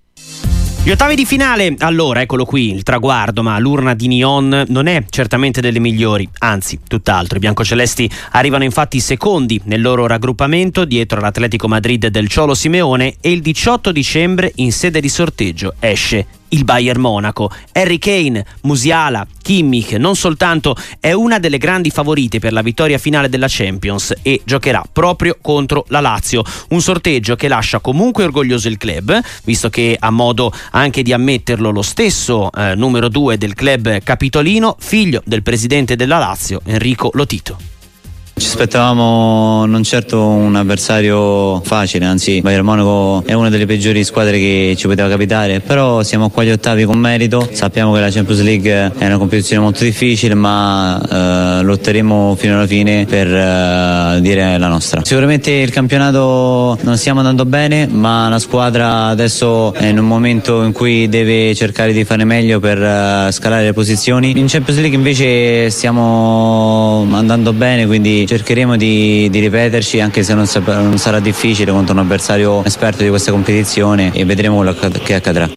gli 0.88 0.92
ottavi 0.92 1.16
di 1.16 1.26
finale, 1.26 1.76
allora 1.80 2.22
eccolo 2.22 2.46
qui, 2.46 2.74
il 2.74 2.84
traguardo, 2.84 3.44
ma 3.44 3.60
l'urna 3.60 3.94
di 3.94 4.08
Nyon 4.08 4.68
non 4.70 4.88
è 4.88 5.04
certamente 5.10 5.60
delle 5.60 5.80
migliori, 5.80 6.30
anzi, 6.38 6.80
tutt'altro. 6.88 7.36
I 7.36 7.42
biancocelesti 7.42 8.10
arrivano 8.32 8.64
infatti 8.64 9.02
secondi 9.02 9.60
nel 9.66 9.82
loro 9.82 10.08
raggruppamento 10.08 10.86
dietro 10.86 11.20
l'Atletico 11.20 11.68
Madrid 11.68 12.08
del 12.08 12.30
Ciolo 12.30 12.54
Simeone 12.54 13.16
e 13.20 13.32
il 13.32 13.42
18 13.42 13.92
dicembre 13.92 14.54
in 14.56 14.72
sede 14.72 15.02
di 15.02 15.10
sorteggio 15.10 15.74
esce 15.82 16.26
il 16.50 16.64
Bayern 16.64 17.00
Monaco. 17.00 17.52
Harry 17.74 17.98
Kane, 17.98 18.46
Musiala, 18.62 19.26
Kimmich 19.42 19.94
non 19.94 20.16
soltanto 20.16 20.76
è 21.00 21.14
una 21.14 21.40
delle 21.40 21.58
grandi 21.58 21.90
favorite 21.90 22.40
per 22.40 22.54
la 22.54 22.62
vittoria 22.62 22.98
finale 22.98 23.30
della 23.30 23.48
Champions 23.50 24.14
e 24.22 24.42
giocherà 24.44 24.84
proprio 24.92 25.38
contro 25.42 25.86
la 25.90 26.00
Lazio. 26.00 26.44
Un 26.70 26.82
sorteggio 26.82 27.36
che 27.36 27.48
lascia 27.48 27.80
comunque 27.80 28.24
orgoglioso 28.24 28.68
il 28.68 28.78
club, 28.78 29.20
visto 29.44 29.70
che 29.70 29.96
ha 30.00 30.10
modo 30.10 30.52
anche 30.72 31.04
di 31.04 31.14
ammetterlo 31.14 31.70
lo 31.70 31.82
stesso 31.82 32.52
eh, 32.52 32.76
numero 32.76 33.10
2 33.10 33.38
del 33.38 33.54
club 33.54 34.02
capitolino, 34.04 34.76
figlio 34.80 35.22
del 35.26 35.44
presidente 35.44 35.96
della 35.96 36.18
Lazio, 36.18 36.62
Enrico 36.66 37.10
Lotito. 37.14 37.77
Ci 38.38 38.46
aspettavamo 38.46 39.66
non 39.66 39.82
certo 39.82 40.24
un 40.28 40.56
avversario 40.56 41.60
facile, 41.62 42.06
anzi 42.06 42.40
Bayern 42.42 42.64
Monaco 42.64 43.24
è 43.26 43.34
una 43.34 43.50
delle 43.50 43.66
peggiori 43.66 44.04
squadre 44.04 44.38
che 44.38 44.76
ci 44.78 44.86
poteva 44.86 45.10
capitare, 45.10 45.60
però 45.60 46.04
siamo 46.04 46.30
qua 46.30 46.44
agli 46.44 46.52
ottavi 46.52 46.84
con 46.86 47.00
merito, 47.00 47.50
sappiamo 47.52 47.94
che 47.94 48.00
la 48.00 48.12
Champions 48.12 48.44
League 48.44 48.92
è 48.96 49.06
una 49.08 49.18
competizione 49.18 49.60
molto 49.64 49.84
difficile 49.84 50.36
ma 50.36 51.02
eh, 51.02 51.64
lotteremo 51.64 52.36
fino 52.38 52.58
alla 52.58 52.68
fine 52.68 53.06
per 53.06 53.28
eh, 53.28 54.22
dire 54.22 54.60
la 54.60 54.68
nostra. 54.68 55.02
Sicuramente 55.04 55.50
il 55.50 55.72
campionato 55.72 56.78
non 56.82 56.96
stiamo 56.96 57.22
andando 57.22 57.44
bene 57.46 57.88
ma 57.88 58.30
la 58.30 58.40
squadra 58.40 59.06
adesso 59.06 59.74
è 59.74 59.88
in 59.88 59.98
un 59.98 60.06
momento 60.06 60.62
in 60.62 60.74
cui 60.74 61.10
deve 61.10 61.56
cercare 61.56 61.92
di 61.92 62.04
fare 62.04 62.24
meglio 62.24 62.60
per 62.60 62.78
eh, 62.80 63.32
scalare 63.32 63.64
le 63.64 63.74
posizioni. 63.74 64.38
In 64.38 64.46
Champions 64.46 64.80
League 64.80 64.96
invece 64.96 65.72
stiamo 65.72 67.08
andando 67.14 67.52
bene 67.52 67.88
quindi 67.88 68.26
cercheremo 68.28 68.78
di, 68.78 69.28
di 69.32 69.40
ripeterci 69.40 70.00
anche 70.00 70.22
se 70.22 70.34
non, 70.36 70.46
non, 70.66 70.98
sarà 71.00 71.20
difficile 71.20 71.72
contro 71.72 71.94
un 71.94 72.00
avversario 72.00 72.64
esperto 72.64 73.02
di 73.02 73.10
questa 73.10 73.32
competizione 73.32 74.12
e 74.14 74.26
vedremo 74.26 74.58
quello 74.58 74.76
che 74.76 75.16
accadrà. 75.16 75.50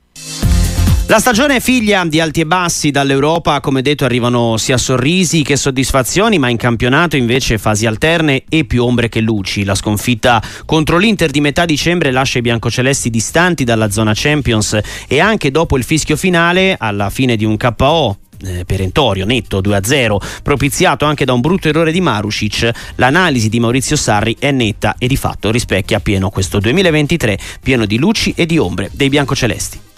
La 1.10 1.18
stagione 1.18 1.56
è 1.56 1.60
figlia 1.60 2.04
di 2.04 2.20
alti 2.20 2.42
e 2.42 2.46
bassi, 2.46 2.92
dall'Europa 2.92 3.58
come 3.58 3.82
detto 3.82 4.04
arrivano 4.04 4.56
sia 4.58 4.78
sorrisi 4.78 5.42
che 5.42 5.56
soddisfazioni, 5.56 6.38
ma 6.38 6.48
in 6.48 6.56
campionato 6.56 7.16
invece 7.16 7.58
fasi 7.58 7.84
alterne 7.84 8.44
e 8.48 8.64
più 8.64 8.84
ombre 8.84 9.08
che 9.08 9.20
luci. 9.20 9.64
La 9.64 9.74
sconfitta 9.74 10.40
contro 10.64 10.98
l'Inter 10.98 11.32
di 11.32 11.40
metà 11.40 11.64
dicembre 11.64 12.12
lascia 12.12 12.38
i 12.38 12.42
biancocelesti 12.42 13.10
distanti 13.10 13.64
dalla 13.64 13.90
zona 13.90 14.12
Champions 14.14 14.78
e 15.08 15.18
anche 15.18 15.50
dopo 15.50 15.76
il 15.76 15.82
fischio 15.82 16.16
finale, 16.16 16.76
alla 16.78 17.10
fine 17.10 17.34
di 17.34 17.44
un 17.44 17.56
KO 17.56 18.16
eh, 18.44 18.64
perentorio, 18.64 19.25
netto 19.25 19.61
2-0, 19.61 20.16
propiziato 20.42 21.04
anche 21.04 21.25
da 21.25 21.32
un 21.32 21.40
brutto 21.40 21.68
errore 21.68 21.92
di 21.92 22.00
Marusic, 22.00 22.70
l'analisi 22.97 23.49
di 23.49 23.61
Maurizio 23.61 23.97
Sarri 23.97 24.37
è 24.38 24.50
netta 24.50 24.94
e 24.99 25.06
di 25.06 25.16
fatto 25.16 25.50
rispecchia 25.50 26.00
pieno 26.00 26.30
questo 26.30 26.59
2023 26.59 27.38
pieno 27.62 27.87
di 27.87 27.99
luci 27.99 28.32
e 28.37 28.47
di 28.47 28.59
ombre 28.59 28.90
dei 28.92 29.09
biancocelesti 29.09 29.89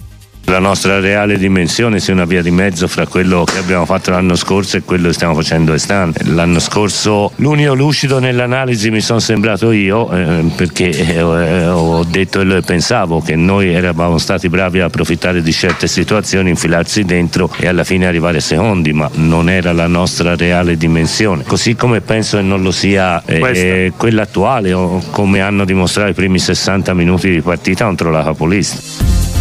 la 0.47 0.59
nostra 0.59 1.01
reale 1.01 1.39
dimensione 1.39 2.01
sia 2.01 2.13
una 2.13 2.25
via 2.25 2.43
di 2.43 2.51
mezzo 2.51 2.87
fra 2.89 3.07
quello 3.07 3.45
che 3.45 3.59
abbiamo 3.59 3.87
fatto 3.87 4.11
l'anno 4.11 4.35
scorso 4.35 4.77
e 4.77 4.83
quello 4.83 5.09
che 5.09 5.15
stiamo 5.15 5.35
facendo 5.35 5.71
quest'anno. 5.71 6.13
L'anno 6.25 6.59
scorso 6.59 7.33
l'unico 7.37 7.75
lucido 7.75 8.19
nell'analisi 8.19 8.91
mi 8.91 9.01
sono 9.01 9.19
sembrato 9.19 9.71
io 9.71 10.11
eh, 10.13 10.45
perché 10.55 10.91
eh, 10.91 11.23
ho 11.23 12.05
detto 12.05 12.41
e 12.41 12.61
pensavo 12.61 13.21
che 13.21 13.37
noi 13.37 13.73
eravamo 13.73 14.19
stati 14.19 14.49
bravi 14.49 14.81
a 14.81 14.87
approfittare 14.87 15.43
di 15.43 15.53
certe 15.53 15.87
situazioni, 15.87 16.51
infilarsi 16.51 17.05
dentro 17.05 17.51
e 17.59 17.67
alla 17.67 17.85
fine 17.85 18.07
arrivare 18.07 18.41
secondi, 18.41 18.93
ma 18.93 19.09
non 19.15 19.49
era 19.49 19.73
la 19.73 19.87
nostra 19.87 20.37
reale 20.37 20.77
dimensione. 20.77 21.45
Così 21.45 21.75
come 21.77 22.01
penso 22.01 22.37
che 22.37 22.43
non 22.43 22.63
lo 22.63 22.73
sia 22.73 23.23
eh, 23.25 23.93
quella 23.97 24.23
attuale 24.23 24.73
o 24.73 25.03
come 25.11 25.41
hanno 25.41 25.65
dimostrato 25.65 26.11
i 26.11 26.15
primi 26.15 26.39
60 26.39 26.93
minuti 26.95 27.31
di 27.31 27.41
partita 27.41 27.85
contro 27.85 28.11
la 28.11 28.23
capolista. 28.23 29.32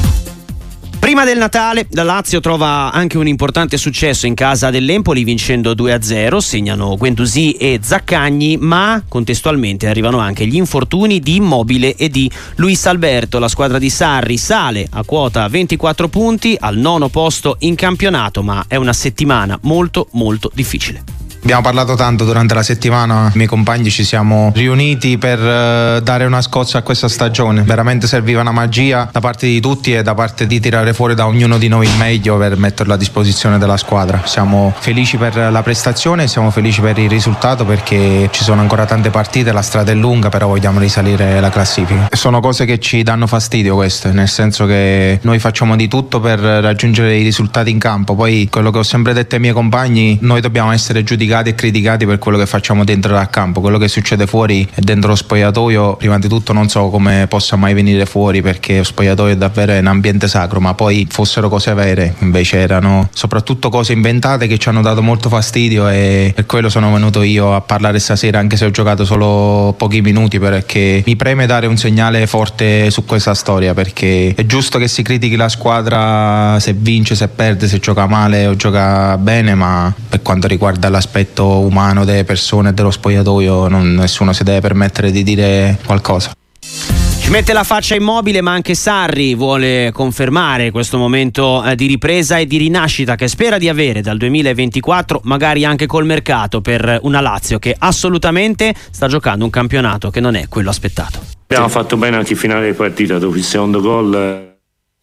Prima 1.22 1.36
del 1.36 1.44
Natale 1.52 1.86
la 1.92 2.02
Lazio 2.02 2.40
trova 2.40 2.92
anche 2.92 3.20
un 3.20 3.28
importante 3.28 3.78
successo 3.78 4.26
in 4.26 4.34
casa 4.34 4.72
dell'Empoli 4.72 5.24
vincendo 5.24 5.74
2-0, 5.74 6.38
segnano 6.38 6.98
Guendouzi 6.98 7.52
e 7.52 7.80
Zaccagni, 7.80 8.58
ma 8.58 9.04
contestualmente 9.08 9.88
arrivano 9.88 10.18
anche 10.18 10.48
gli 10.48 10.56
infortuni 10.56 11.20
di 11.20 11.36
Immobile 11.36 11.96
e 11.96 12.10
di 12.10 12.28
Luis 12.56 12.88
Alberto. 12.88 13.38
La 13.38 13.50
squadra 13.50 13.78
di 13.78 13.92
Sarri 13.92 14.38
sale 14.38 14.88
a 14.90 15.04
quota 15.04 15.48
24 15.48 16.08
punti 16.08 16.58
al 16.60 16.78
nono 16.78 17.10
posto 17.10 17.58
in 17.60 17.76
campionato, 17.76 18.42
ma 18.42 18.66
è 18.68 18.78
una 18.78 18.94
settimana 18.94 19.60
molto 19.62 20.08
molto 20.14 20.50
difficile. 20.52 21.21
Abbiamo 21.44 21.64
parlato 21.64 21.96
tanto 21.96 22.24
durante 22.24 22.54
la 22.54 22.62
settimana, 22.62 23.32
i 23.34 23.36
miei 23.36 23.48
compagni 23.48 23.90
ci 23.90 24.04
siamo 24.04 24.52
riuniti 24.54 25.18
per 25.18 25.40
uh, 25.40 26.00
dare 26.00 26.26
una 26.26 26.40
scossa 26.40 26.78
a 26.78 26.82
questa 26.84 27.10
stagione. 27.10 27.64
Veramente 27.64 28.06
serviva 28.06 28.42
una 28.42 28.52
magia 28.52 29.10
da 29.12 29.20
parte 29.20 29.48
di 29.48 29.60
tutti 29.60 29.92
e 29.92 30.04
da 30.04 30.14
parte 30.14 30.46
di 30.46 30.60
tirare 30.60 30.94
fuori 30.94 31.16
da 31.16 31.26
ognuno 31.26 31.58
di 31.58 31.68
noi 31.68 31.88
il 31.88 31.98
meglio 31.98 32.38
per 32.38 32.58
metterlo 32.58 32.94
a 32.94 32.98
disposizione 32.98 33.58
della 33.58 33.78
squadra. 33.78 34.22
Siamo 34.24 34.72
felici 34.78 35.18
per 35.18 35.36
la 35.36 35.64
prestazione, 35.64 36.28
siamo 36.28 36.52
felici 36.52 36.80
per 36.80 37.00
il 37.00 37.10
risultato 37.10 37.66
perché 37.66 38.30
ci 38.32 38.44
sono 38.44 38.62
ancora 38.62 38.86
tante 38.86 39.10
partite, 39.10 39.52
la 39.52 39.64
strada 39.64 39.92
è 39.92 39.96
lunga, 39.96 40.30
però 40.30 40.48
vogliamo 40.48 40.80
risalire 40.80 41.40
la 41.40 41.50
classifica. 41.50 42.08
Sono 42.12 42.40
cose 42.40 42.66
che 42.66 42.80
ci 42.80 43.02
danno 43.02 43.26
fastidio 43.26 43.74
queste, 43.74 44.12
nel 44.12 44.30
senso 44.30 44.68
che 44.68 45.18
noi 45.24 45.40
facciamo 45.40 45.76
di 45.76 45.88
tutto 45.88 46.20
per 46.20 46.40
raggiungere 46.40 47.16
i 47.18 47.24
risultati 47.24 47.72
in 47.72 47.80
campo. 47.80 48.14
Poi 48.14 48.48
quello 48.50 48.70
che 48.70 48.78
ho 48.78 48.84
sempre 48.84 49.14
detto 49.14 49.34
ai 49.34 49.42
miei 49.42 49.54
compagni, 49.54 50.20
noi 50.22 50.40
dobbiamo 50.40 50.72
essere 50.72 51.04
giudicati 51.04 51.30
giudicati 51.32 51.50
e 51.50 51.56
criticati 51.56 52.06
per 52.06 52.20
quello 52.20 52.38
che 52.38 52.46
facciamo 52.46 52.84
dentro 52.84 53.14
dal 53.14 53.30
campo. 53.30 53.62
Quello 53.62 53.78
che 53.78 53.88
succede 53.88 54.28
fuori 54.28 54.68
e 54.74 54.82
dentro 54.82 55.10
lo 55.10 55.16
spogliatoio, 55.16 55.96
prima 55.96 56.20
di 56.20 56.28
tutto 56.28 56.52
non 56.52 56.68
so 56.68 56.90
come 56.90 57.26
possa 57.28 57.56
mai 57.56 57.74
venire 57.74 58.06
fuori 58.06 58.42
perché 58.42 58.78
lo 58.78 58.84
spogliatoio 58.84 59.34
è 59.34 59.38
davvero 59.38 59.78
un 59.78 59.88
ambiente 59.88 60.28
sacro, 60.28 60.60
ma 60.60 60.74
poi 60.74 61.08
fossero 61.10 61.48
cose 61.48 61.74
vere, 61.74 62.16
invece 62.20 62.58
erano 62.58 63.10
soprattutto 63.14 63.70
cose 63.70 63.94
inventate 63.94 64.48
che 64.48 64.58
ci 64.58 64.68
hanno 64.68 64.82
dato 64.82 65.02
molto 65.02 65.30
fastidio 65.30 65.88
e 65.88 66.34
per 66.36 66.46
quello 66.46 66.70
sono 66.70 66.92
venuto 66.92 67.22
io 67.22 67.56
a 67.56 67.62
parlare 67.62 68.00
stasera 68.00 68.40
anche 68.40 68.58
se 68.58 68.66
ho 68.66 68.72
giocato 68.72 69.06
solo 69.06 69.74
pochi 69.78 70.02
minuti 70.02 70.40
perché 70.40 71.04
mi 71.06 71.16
preme 71.16 71.46
dare 71.46 71.68
un 71.68 71.78
segnale 71.78 72.28
forte 72.28 72.90
su 72.92 73.06
questa 73.06 73.34
storia 73.34 73.74
perché 73.74 74.34
è 74.36 74.46
giusto 74.46 74.78
che 74.78 74.88
si 74.88 75.02
critichi 75.02 75.36
la 75.36 75.50
squadra 75.50 76.60
se 76.60 76.74
vince, 76.74 77.16
se 77.16 77.28
perde, 77.28 77.68
se 77.68 77.80
gioca 77.80 78.08
male 78.08 78.48
o 78.48 78.56
gioca 78.56 79.18
bene, 79.18 79.56
ma 79.56 79.94
per 80.10 80.22
quanto 80.22 80.48
riguarda 80.48 80.90
l'aspetto 80.90 81.21
l'aspetto 81.22 81.60
umano 81.60 82.04
delle 82.04 82.24
persone 82.24 82.70
e 82.70 82.74
dello 82.74 82.92
spogliatoio 82.92 83.68
non, 83.68 83.94
nessuno 83.94 84.34
si 84.34 84.44
deve 84.44 84.60
permettere 84.60 85.12
di 85.12 85.24
dire 85.24 85.78
qualcosa. 85.86 86.32
Ci 86.60 87.30
mette 87.30 87.54
la 87.54 87.64
faccia 87.64 87.94
immobile, 87.94 88.42
ma 88.42 88.52
anche 88.52 88.74
Sarri 88.74 89.36
vuole 89.36 89.92
confermare 89.94 90.72
questo 90.72 90.98
momento 90.98 91.64
eh, 91.64 91.76
di 91.76 91.86
ripresa 91.86 92.38
e 92.38 92.48
di 92.48 92.58
rinascita 92.58 93.16
che 93.16 93.28
spera 93.28 93.60
di 93.60 93.70
avere 93.70 94.02
dal 94.02 94.18
2024, 94.18 95.22
magari 95.26 95.64
anche 95.64 95.86
col 95.86 96.06
mercato, 96.06 96.62
per 96.62 97.00
una 97.04 97.22
Lazio 97.22 97.60
che 97.60 97.76
assolutamente 97.78 98.74
sta 98.90 99.08
giocando 99.08 99.46
un 99.46 99.52
campionato 99.52 100.10
che 100.10 100.20
non 100.20 100.36
è 100.36 100.48
quello 100.50 100.72
aspettato. 100.72 101.20
Abbiamo 101.48 101.70
fatto 101.70 101.98
bene 101.98 102.18
anche 102.18 102.34
in 102.34 102.40
finale 102.40 102.72
di 102.72 102.74
partita, 102.74 103.20
dopo 103.20 103.36
il 103.36 103.44
secondo 103.44 103.82
gol 103.82 104.51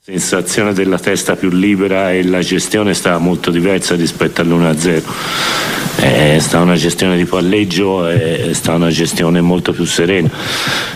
sensazione 0.09 0.73
della 0.73 0.99
testa 0.99 1.37
più 1.37 1.51
libera 1.51 2.15
e 2.15 2.25
la 2.25 2.41
gestione 2.41 2.95
stava 2.95 3.19
molto 3.19 3.51
diversa 3.51 3.95
rispetto 3.95 4.41
all'1-0 4.41 5.03
è 6.01 6.39
stata 6.39 6.63
una 6.63 6.77
gestione 6.77 7.17
di 7.17 7.27
palleggio 7.27 8.07
è 8.07 8.51
stata 8.53 8.77
una 8.77 8.89
gestione 8.89 9.41
molto 9.41 9.73
più 9.73 9.85
serena. 9.85 10.31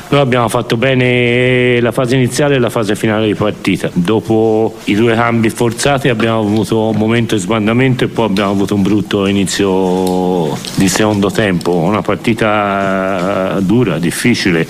Noi 0.09 0.21
abbiamo 0.21 0.49
fatto 0.49 0.77
bene 0.77 1.81
la 1.81 1.91
fase 1.91 2.15
iniziale 2.15 2.55
e 2.55 2.59
la 2.59 2.71
fase 2.71 2.95
finale 2.95 3.27
di 3.27 3.35
partita. 3.35 3.91
Dopo 3.93 4.77
i 4.85 4.95
due 4.95 5.15
cambi 5.15 5.51
forzati 5.51 6.09
abbiamo 6.09 6.41
avuto 6.41 6.89
un 6.89 6.97
momento 6.97 7.35
di 7.35 7.41
sbandamento 7.41 8.05
e 8.05 8.09
poi 8.09 8.27
abbiamo 8.27 8.53
avuto 8.53 8.75
un 8.75 8.83
brutto 8.83 9.27
inizio 9.27 10.57
di 10.77 10.89
secondo 10.89 11.31
tempo. 11.31 11.75
Una 11.75 12.03
partita 12.03 13.59
dura, 13.61 13.99
difficile. 13.99 14.67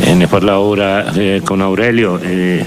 E 0.00 0.14
ne 0.14 0.26
parlavo 0.26 0.64
ora 0.64 1.12
eh, 1.14 1.40
con 1.42 1.60
Aurelio 1.60 2.18
e, 2.20 2.64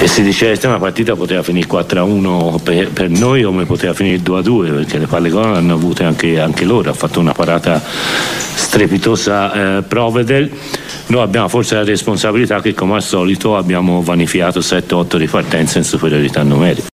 e 0.00 0.06
si 0.06 0.22
diceva 0.22 0.56
che 0.56 0.66
una 0.66 0.78
partita 0.78 1.16
poteva 1.16 1.42
finire 1.42 1.66
4-1 1.66 2.62
per, 2.62 2.90
per, 2.90 3.10
noi 3.10 3.42
come 3.42 3.64
poteva 3.64 3.92
finire 3.92 4.18
2-2 4.18 4.72
perché 4.72 4.98
le 4.98 5.06
palle 5.06 5.28
gol 5.28 5.56
hanno 5.56 5.74
avute 5.74 6.04
anche, 6.04 6.38
anche, 6.38 6.64
loro 6.64 6.90
ha 6.90 6.94
fatto 6.94 7.18
una 7.18 7.32
parata 7.32 7.82
strepitosa 7.82 9.78
eh, 9.78 9.82
Provedel. 9.82 10.50
Noi 11.06 11.22
abbiamo 11.22 11.48
forse 11.48 11.74
la 11.74 11.84
responsabilità 11.84 12.60
che 12.60 12.74
come 12.74 12.94
al 12.94 13.02
solito 13.02 13.56
abbiamo 13.56 14.02
vanificato 14.02 14.60
7-8 14.60 15.16
ripartenze 15.16 15.78
in 15.78 15.84
superiorità 15.84 16.42
numerica 16.42 16.86